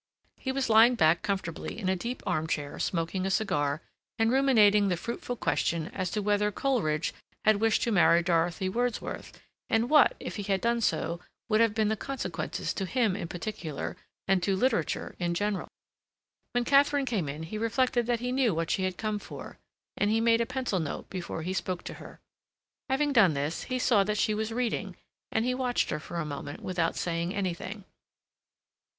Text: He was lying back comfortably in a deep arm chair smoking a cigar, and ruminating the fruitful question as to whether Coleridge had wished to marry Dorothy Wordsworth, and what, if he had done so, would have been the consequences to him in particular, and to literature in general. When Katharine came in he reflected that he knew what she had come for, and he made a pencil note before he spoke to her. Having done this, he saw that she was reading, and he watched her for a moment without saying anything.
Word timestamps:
He 0.39 0.51
was 0.51 0.67
lying 0.67 0.95
back 0.95 1.21
comfortably 1.21 1.77
in 1.77 1.87
a 1.87 1.95
deep 1.95 2.23
arm 2.25 2.47
chair 2.47 2.79
smoking 2.79 3.23
a 3.23 3.29
cigar, 3.29 3.81
and 4.17 4.31
ruminating 4.31 4.87
the 4.87 4.97
fruitful 4.97 5.35
question 5.35 5.89
as 5.89 6.09
to 6.09 6.23
whether 6.23 6.51
Coleridge 6.51 7.13
had 7.45 7.57
wished 7.61 7.83
to 7.83 7.91
marry 7.91 8.23
Dorothy 8.23 8.67
Wordsworth, 8.67 9.31
and 9.69 9.91
what, 9.91 10.15
if 10.19 10.37
he 10.37 10.41
had 10.51 10.59
done 10.59 10.81
so, 10.81 11.19
would 11.49 11.61
have 11.61 11.75
been 11.75 11.89
the 11.89 11.95
consequences 11.95 12.73
to 12.73 12.87
him 12.87 13.15
in 13.15 13.27
particular, 13.27 13.95
and 14.27 14.41
to 14.41 14.55
literature 14.55 15.15
in 15.19 15.35
general. 15.35 15.67
When 16.53 16.65
Katharine 16.65 17.05
came 17.05 17.29
in 17.29 17.43
he 17.43 17.59
reflected 17.59 18.07
that 18.07 18.21
he 18.21 18.31
knew 18.31 18.55
what 18.55 18.71
she 18.71 18.85
had 18.85 18.97
come 18.97 19.19
for, 19.19 19.59
and 19.95 20.09
he 20.09 20.19
made 20.19 20.41
a 20.41 20.47
pencil 20.47 20.79
note 20.79 21.11
before 21.11 21.43
he 21.43 21.53
spoke 21.53 21.83
to 21.83 21.93
her. 22.01 22.19
Having 22.89 23.13
done 23.13 23.35
this, 23.35 23.65
he 23.65 23.77
saw 23.77 24.03
that 24.05 24.17
she 24.17 24.33
was 24.33 24.51
reading, 24.51 24.95
and 25.31 25.45
he 25.45 25.53
watched 25.53 25.91
her 25.91 25.99
for 25.99 26.17
a 26.17 26.25
moment 26.25 26.59
without 26.63 26.95
saying 26.95 27.35
anything. 27.35 27.83